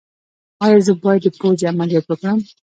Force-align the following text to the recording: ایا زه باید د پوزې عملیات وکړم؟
ایا 0.63 0.79
زه 0.87 0.93
باید 1.03 1.21
د 1.33 1.35
پوزې 1.39 1.65
عملیات 1.73 2.05
وکړم؟ 2.07 2.39